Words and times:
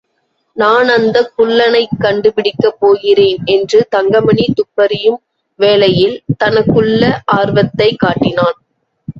நான் 0.57 0.87
அந்தக் 0.87 1.33
குள்ளனைக் 1.37 1.99
கண்டுபிடிக்கப் 1.99 2.79
போகிறேன் 2.79 3.37
என்று 3.45 3.87
தங்கமணி 3.89 4.53
துப்பறியும் 4.53 5.19
வேலையில் 5.59 6.21
தனக்குள்ள 6.43 7.17
ஆர்வத்தைக் 7.31 7.99
காட்டினான். 7.99 8.57